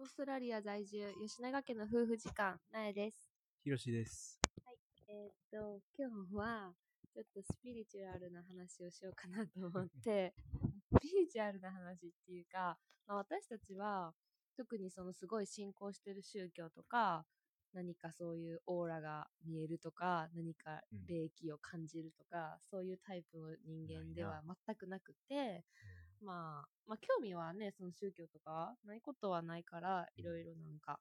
[0.00, 3.16] オーストラリア在住、吉永家の夫婦時間、なえです。
[3.64, 4.38] ひろしです。
[5.08, 6.72] えーっと、今日は、
[7.12, 10.34] ちょっとスピリチュアルな話をしようかなと思って、
[10.94, 12.78] スピリチュアルな話っていうか、
[13.08, 14.14] まあ、私たちは、
[14.56, 17.26] 特にそのすごい信仰してる宗教とか、
[17.72, 25.64] 何かそういうオーラが見えるとか、何かうん霊気を感じるとか、そういうタイプの人間では全くなくて、
[26.20, 31.00] まあ、まあ興味はね、その宗教とかないことはないから、いろいろなんか、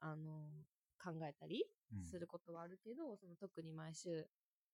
[0.00, 0.64] あの、
[1.02, 2.04] 考えたりうん。
[2.04, 4.28] することはあるけど、その特に毎週、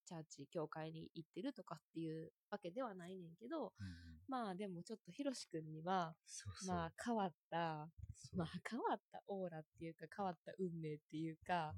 [0.05, 3.95] チャーチ、教会に行ってるとかっていうわけではないねんけど、うんうん。
[4.29, 6.77] まあでもちょっとひろしくんには、そうそう。
[6.77, 7.91] まあ変わった、
[8.35, 11.75] まあ変わったオーラっていうか変わった運命っていうか、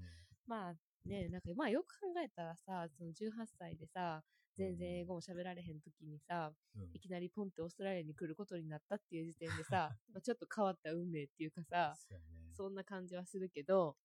[0.46, 0.74] まあ
[1.04, 4.22] ね、なんかまあよく考えたらさ、その18歳でさ、
[4.58, 12.18] 全然英語も喋られへん時にさ、うんうんいきなりポンってオーストラリアに来ることになったっていう時点でさ、まあちょっと変わった運命っていうか さ、ね。
[12.56, 13.96] そんな感じはするけど、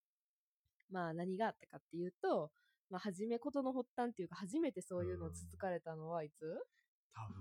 [0.89, 2.51] まあ何があったかっていうと、
[2.89, 6.45] まあ初めことの発端っていうか初めてそういうのをつつかれたのはいつ？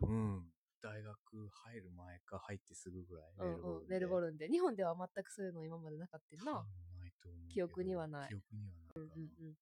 [0.00, 0.50] 多分、
[0.83, 3.34] 大学入る前か入ってすぐぐらい。
[3.39, 4.48] うんうん、メルボルルンで。
[4.48, 6.66] 日本では全くそういうの今までなかったよな。
[7.28, 7.48] 思う。
[7.48, 8.83] 記憶にはない記憶にはない。
[8.97, 9.55] うんうん。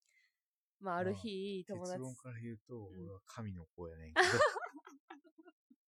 [0.80, 4.28] まあある日、友達結、論から言うと、ん俺は神の子やねんけど。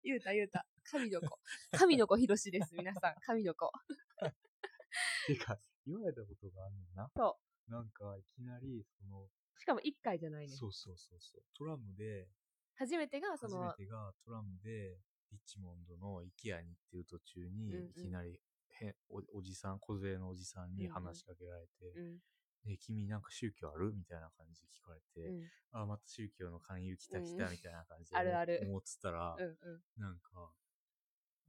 [0.05, 0.67] 言うた言うた。
[0.85, 1.39] 神の子。
[1.71, 3.15] 神の子ひろしです、皆さん。
[3.21, 3.71] 神の子。
[5.27, 7.11] てか、言われたことがあんねんな。。
[7.17, 10.55] そうなんか、いきなり、その、しかも1回じゃないね。
[10.55, 11.43] そうそうそうそう。
[11.57, 12.29] トラムで、
[12.75, 14.99] 初めてがそ初めの、てがトラムで、
[15.31, 18.39] リッチモンドの IKEA に行ってる途中に、いきなり、
[18.83, 22.19] へおおじさん、小連れのおじさんに話しかけられて、うん、
[22.65, 23.93] で、君なんか宗教ある？
[23.95, 27.39] みたいな感じで聞かれて、うん、あ、また宗教の勧誘来た来うん。
[27.39, 28.61] たみたいな感じで あるある。
[28.63, 29.83] 思ってたら、うん、うん。
[29.97, 30.53] なんか、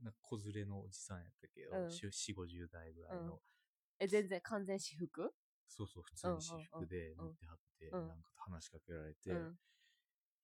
[0.02, 1.88] なんか子連れのおじさんやったけど、うん。
[1.88, 3.42] 4、50代ぐらいの、
[4.00, 5.34] え、全然完全私服？
[5.68, 8.08] そうそう、普通に私服で乗ってはって、うん。
[8.08, 9.60] なんか話しかけられて、うん。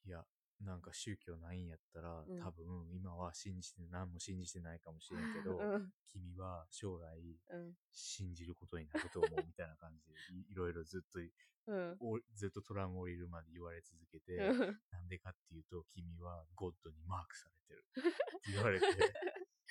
[0.05, 0.25] いや、
[0.61, 10.13] なんか宗教ないんやったら、うん多分今は信じて、何も信じてないかもしれんけど、 うん、君は将来うん、信じることになると思うみたいな感じで、
[10.49, 11.19] い いろいろずっと、
[11.67, 11.97] うん。
[11.99, 17.85] おずっとトラウマ降りるまで言われ続けて、うんなんでかっていうと、君はゴッドにマークされてる。
[17.89, 18.85] って言われて、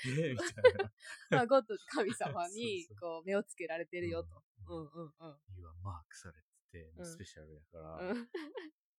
[0.06, 0.92] え みたいな。
[1.30, 4.44] まあ、ゴッド神様にこう、目をつけられてるよと。
[4.68, 4.84] ううん。
[4.84, 5.40] ん、うん、うん。
[5.46, 8.28] 君はマークされてて、うんスペシャルやから、うん、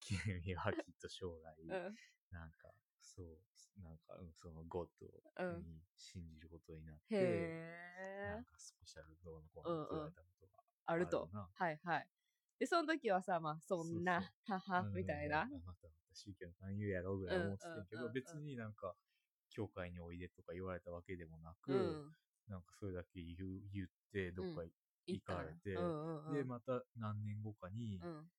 [0.43, 1.69] 君はきっと将来、うん。
[2.31, 8.43] なんか、そう、なんか、うんそのゴッうドんに信じることになって、へーなん。
[8.45, 11.29] かスペシャルどうのこうのって言われたことがあると。
[11.31, 11.49] な。
[11.53, 12.07] はい、はい。
[12.59, 15.43] で、その時はさ、まあ、そんな、はは、みたいな。
[15.43, 18.95] うんまたまた宗教の勧誘やろうぐらい思ってたけど、うんうんうんうん別になんか、
[19.49, 22.15] 教会においでとか言われたわけでもなく、うん。
[22.47, 24.63] なんかそれだけ言う言って、どっか
[25.05, 26.33] 行かれて、うんうんうん。
[26.33, 28.31] で、また何年後かに、うん。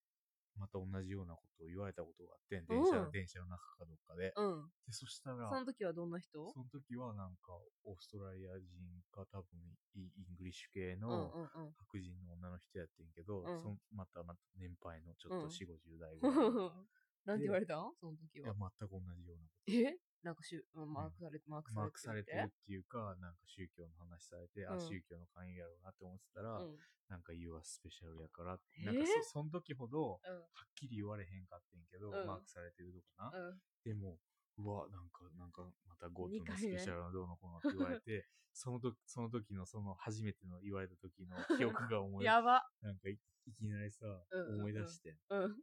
[0.56, 4.32] また同じようなことを言われたことがあってん、電車、うん電車の中かどっかで。
[4.36, 4.70] うん。
[4.86, 6.52] で、そしたら、その時はどんな人？
[6.52, 7.52] その時はなんか、
[7.84, 9.46] オーストラリア人か多分
[9.94, 11.74] イ English 系うんのうんうん。
[11.78, 16.60] 白人の女の人やってんけど、うんそんまたまた年配のちょっうんと4、50代ぐらいの。
[17.24, 17.74] なんて言われた？
[18.00, 18.72] その時いや、は。
[18.78, 19.98] 全く同じようなこえ？
[20.22, 21.74] なんかしゅ、うんマークされて、マークと。
[21.74, 21.80] されて。
[21.80, 26.76] マークされてるっていうか、なんか宗教の話されて、あ、うん宗教の勧誘やろうなって思ってたら、うん。
[27.08, 30.34] なんか You are スペシャルやから、えーなんかそその時ほど、うん。
[30.34, 33.48] はっきり言われへんかってんけど、うんマークされてるとかな。
[33.50, 33.58] うん。
[33.84, 34.18] でも、
[34.58, 42.68] うわ、なんか、なんか、またゴッドのスペシャルなどうのこうのって言われて、 その時、その時のその初めての言われた時の記憶が思い、 やば。
[42.82, 45.56] なんかいいきなりさ、うんうんうん思い出して、うん。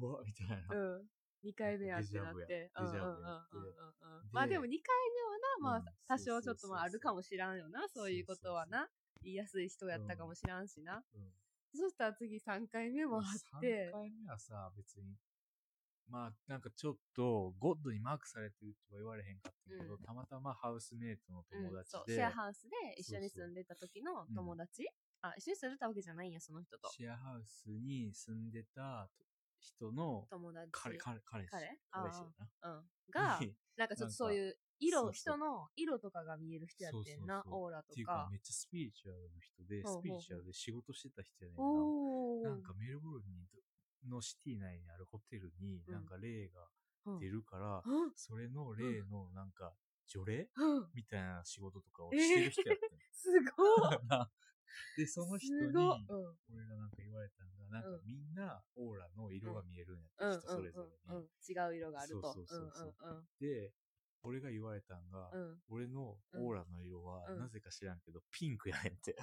[0.00, 0.74] うわ、みたいな。
[0.74, 1.08] うん。
[1.42, 2.70] 二回目やってなっデて。
[2.76, 3.20] うんうんうんうんうん。
[4.32, 4.94] まあでも二回
[5.60, 8.88] 目はな、まあうん多少ちょっとまああるかもしらんよな、そういうことはな。
[9.22, 11.02] 言いやすい人やったかもしらんしな。
[11.14, 11.32] うん。
[11.74, 13.90] そしたら次3回目もあって。
[13.90, 15.16] 3、回目はさ、別に、
[16.08, 20.02] まあ、なんかちょっと、ゴッドにマークされてるとは言われへんかったけど、うん。
[20.02, 24.88] たまたまハウスメイトの友達そう、で、シェアハウスで一緒に住んでた時の友達、
[25.22, 26.88] あ、一緒に住んでたわけじゃないんや、その人と。
[26.90, 29.10] シェアハウスに住んでた
[29.66, 30.68] 人の友達？
[30.72, 31.50] 彼、彼、彼氏。
[31.50, 31.78] 彼？
[31.90, 32.22] 彼氏。
[32.62, 32.90] うん。
[33.10, 38.38] が、に なんかちょっとそういう色、人の色とかが見える人やってんな、オーラとっていうかか、め。
[38.38, 41.58] っちゃスピリチュアルの人で、スピリチュアルで仕事してた人やねん
[42.44, 42.50] な。
[42.50, 43.58] なんかメルボルンにど
[44.08, 46.68] のシティ内にあるホテルに、うんなんか霊が
[47.06, 49.74] うん、出るから、うんそれの霊のなんか
[50.06, 50.90] 除霊うん。
[50.94, 53.98] みたいな仕事とかをしてる人やったの すごい。
[54.96, 55.60] で、その人に。
[55.68, 60.40] 俺がなんか言われたのが、なんかうんみんなオーラの色が見えるんやって、うん。
[60.40, 61.22] 人それぞれに。
[61.48, 62.32] 違う色があると。
[62.32, 62.94] そうそうそう。
[63.40, 63.72] で、
[64.22, 65.62] 俺が言われたんが、うん。
[65.68, 69.14] 俺のオーラの色は、うんなぜか知らんけど、ピンクやねんって。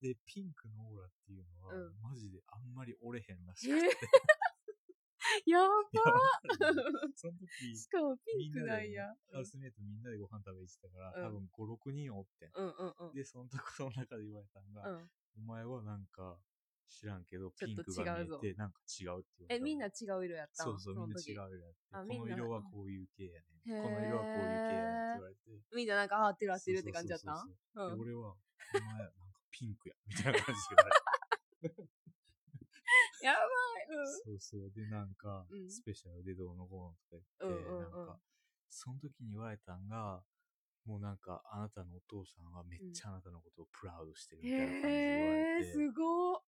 [0.00, 3.96] で、ピンクのオーラっていうのは、うんマジであんまり折れへんらしえくて。
[5.46, 5.66] やば
[7.14, 9.14] その時、 しかもピンクなんや。
[9.32, 12.50] ハウスメイトみんなでご飯食べに行ってたから、うん多分5、6人おってん。
[12.54, 13.12] うんうんうん。
[13.12, 15.10] で、そのところの中で言われたんが、うん。
[15.36, 16.38] お前はなんか、
[16.88, 19.64] 知らんけど、ピンクが見えて、なんか違うって言われえ、た。
[19.64, 21.76] みんな違う色やったそうそう、みんな違う時色やって。
[21.90, 25.40] この色はこういう系やねこの色はこういう系やねんって言われて。
[25.74, 27.48] みんななんか、あ合ってる合ってるって感じだった
[27.96, 28.36] 俺は、
[28.74, 30.90] お前、なんかピンクや、みたいな感じで言わ
[31.62, 31.95] れて。
[33.26, 34.06] やばい。
[34.24, 34.72] そうそう。
[34.74, 38.18] で、なんかうん、スペシャルでどうのこうのとか言って、うんうんうんなんか、
[38.68, 40.22] その時に言われたんが、
[40.84, 44.50] もうなんか、あなたのお父さんはめっちゃあなたのことをプラウドしてるうん。
[44.50, 46.38] みたいな感じで言われて、すごー。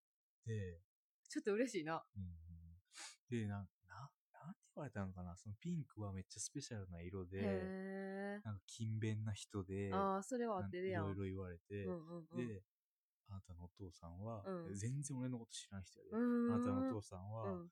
[0.46, 0.80] で、
[1.28, 2.04] ちょっと嬉しいな。
[2.16, 9.96] うんうん、で、なんな、なんて言われたのかな、そのピンクはめっちゃスペシャルな色で、へなんか勤勉な人で、ー。
[9.96, 11.04] ああ、それは合なんかってるやん。
[11.04, 12.46] いろいろ言われて、うんうんうん。
[12.46, 12.62] で、
[13.28, 16.10] あなたのお父さんは、うん全然俺のこと知らん人やで。
[16.12, 17.70] うーん、あなたのお父さんは、うん。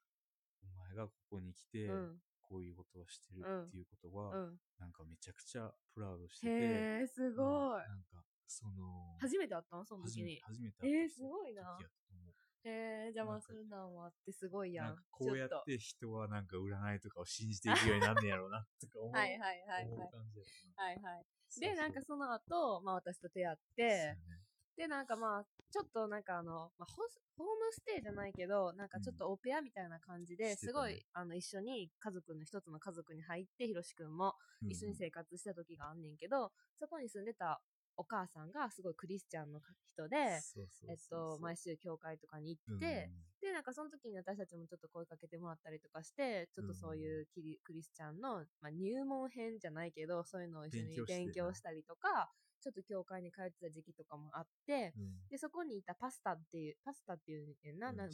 [0.63, 2.21] お前がここに来て、うん。
[2.49, 4.61] こういうことをしてるうんっていうことは、うん。
[4.79, 7.43] なんかめちゃくちゃプラウドしてて、へー、すご
[7.79, 7.89] い。
[7.89, 9.87] なんか、その、初めて会ったん？
[9.87, 10.41] その初めて時に。
[10.43, 12.35] 初めてえー会ったすごいな時やったと思う
[12.69, 14.87] へー、じゃあまなんかあそんなんもあってすごいやん。
[14.87, 19.13] なんかこうやっちょて人はなんか占いとかを信じていくようになんねやろうな、と か思う。
[19.13, 20.09] はいはいはい思はい。
[20.09, 21.27] う感じやったなはいはい。
[21.49, 24.46] そうそうで、なんかその後、まあ私と出会っそうてや、ね
[24.77, 34.35] で、なんかまあ、ちょっとなんかあの、まあ、ホスホームステイじゃないけど、なんかちょっとオペアみたいな感じで、すごい、あの、一緒に家族の一つの家族に入って、ひろしくんも
[34.69, 37.61] 一緒に生活した時があんねんけど、そこに住んでた
[37.97, 39.61] お母さんがすごいクリスチャンの
[39.95, 40.45] 人で、
[40.89, 52.31] えっと、毎週教会とかに行って、で、なんかその時に私たちもちょっと声かけてもらったりとかして、ちょっとそういうキリクリスチャンの、まあ、入門編じゃないけど、そういうのを一緒に勉強したりとか、
[52.63, 55.03] ちょっと教会に通ってた時期とかもあって、うん。
[55.03, 57.97] うんで、そこにいたパスタっていう、パスタっていうねんな、うん。
[57.97, 58.13] な牧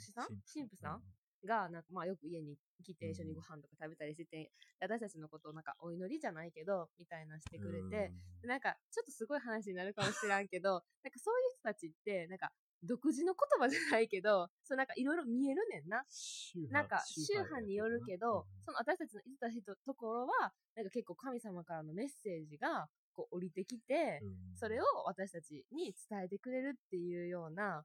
[0.00, 0.26] 師さん？
[0.52, 0.96] 神父さん。
[0.96, 1.00] う
[1.46, 10.84] が、なんかまあよく家に来て一緒にご飯とか食べたりしてて、で私たちのことをなんかお祈りじゃないけど、みたいなしてくれて、でなんかちょっとすごい話になるかもしらんけど、なんか
[11.22, 12.50] そういう人たちって、なんか
[12.82, 16.04] 独自の言葉じゃないけど、 そうなんかいろいろ見えるねんな。
[16.70, 18.62] なんか宗派によるけど、うん。
[18.62, 24.56] その私たちの言ってた人ところは、なんか結構神様からのメッセージがこう降りてきて、うん。
[24.56, 27.84] それを私たちに伝えてくれるっていうような、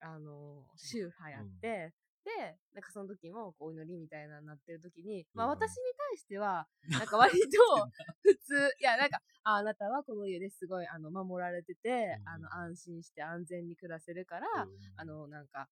[0.00, 1.92] あの、宗派やって、
[2.24, 5.76] で、なんかその時もこうお祈りみたいなのになってる時に、まあうん私に
[6.10, 7.48] 対しては、 なんか割と
[8.22, 15.68] 普通、いやなんか、ああなたはこの家ですごいあの守られてて、うんあの安心して安全に暮らせるから、うんあのなんか、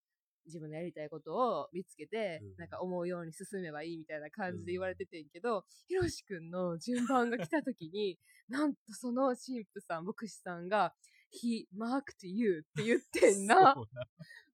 [0.47, 10.95] 自分のやりたいことを見つけて、うんなんか思うように進めばいいみたいな感じで言われててんけど、ひろしくんの順番が来た時に、 なんとその神父さん、牧師さんが、
[11.33, 13.75] He marked you って言ってんな。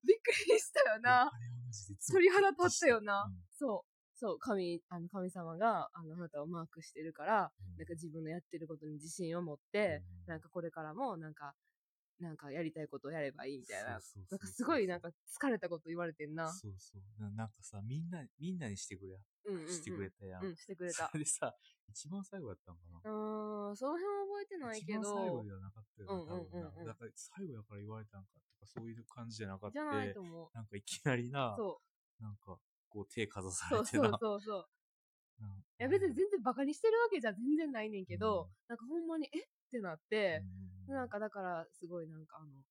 [0.05, 1.31] びっくりしたよな。
[2.11, 3.25] 鳥肌と立ったよな。
[3.27, 3.43] うん。
[3.51, 3.93] そう。
[4.15, 7.77] そう、神、あの、神様が、あの、あなたをマークしてるから、うん。
[7.77, 10.31] なんか自分のやってることに自信を持って、うん。
[10.31, 11.55] なんかこれからも、なんか、
[12.19, 13.89] なんかやりたいことをやればいいみたいな。
[13.89, 16.47] なんかすごいなんか疲れたこと言われてんな。
[16.51, 17.21] そうそう。
[17.21, 19.67] ななんかさみんなみんなにしてくれうんうん、うん。
[19.67, 21.09] してくれたやん、うん、してくれた。
[21.11, 21.17] そ。
[21.17, 21.53] れでさ
[21.89, 22.99] 一番最後やったんかな。
[23.03, 26.85] うーん、その辺は覚えてないけ一番最後どで、はなかったよな、うんうんうんうん。
[26.85, 30.49] だから最後やから言われたんかとかそういう感じじゃなかったじゃないと思う。
[30.53, 31.81] なんかいきなりなそ
[32.19, 32.23] う。
[32.23, 32.57] なんか
[32.89, 34.69] こう手かざされてなそうそうそう。
[35.41, 35.47] うん
[35.79, 39.47] いや別に全然バカにしてるわけじゃ全然ないねんけど、うんなんかほんまに、えっ？
[39.71, 40.43] てなって、
[40.87, 42.61] うんなんかだからすごいなんかあの、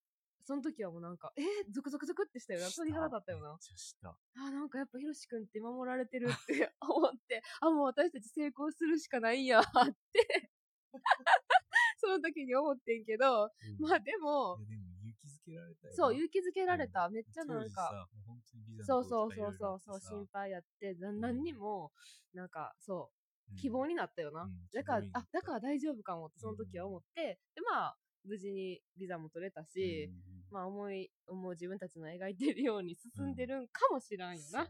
[0.44, 2.70] その時はもうなんか、えゾクゾクゾクってしたよな。
[2.70, 3.58] 鳥肌立ったよな。
[4.36, 10.52] あ、なんかやっぱひろしくんって守られてるって 思って、あ、もう私たち成功するしかないんやって、
[11.98, 14.91] その時に思ってんけど、うんまあでもでも
[15.52, 17.08] けられたそう、勇気づけられた。
[17.08, 18.08] めっちゃなんか、
[18.86, 21.92] そうそうそうそう、そう心配やって、な何にも、
[22.34, 23.10] なんか、そ
[23.48, 23.56] う、うん。
[23.56, 24.42] 希望になったよな。
[24.42, 24.50] うん。
[24.72, 34.68] だからあだから大丈夫かもってその時は思って、で、まあ、無事にビザも取れたし、うんまあ、思い、思う自分たちの描いてるように進んでるんかもしらんよな。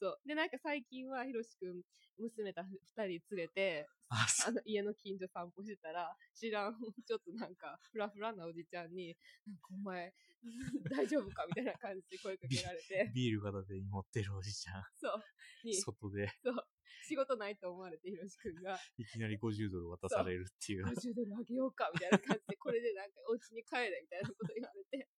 [0.00, 0.18] そう。
[0.26, 1.82] で、なんか最近は、ひろしくん、
[2.18, 6.74] 娘た二人連れて、あの、家の近所散歩してたら、知らん、
[7.06, 10.12] ちょっとなんか、フラフラなおじちゃんに、なんかお前、
[10.90, 14.84] 大丈夫かみたいな感じで声かけられて、ビール片手に持ってるおじちゃん。
[14.96, 15.22] そう、
[15.64, 16.28] に、外で。
[16.42, 16.68] そう、
[17.02, 20.84] 仕事ないと思われて、ひろしくんが、いきなり50ドル渡されるっていう。
[20.86, 25.08] 50ドルあげようかみたいな感じで、これでなんかお家に帰れみたいなこと言われて、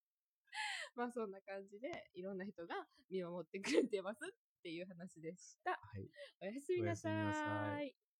[0.95, 5.71] まあそんな感じで、いろんな人が見守ってくれてますっていう話でした。
[5.71, 6.11] はい
[6.43, 7.09] おやすみなさ
[7.81, 8.09] い。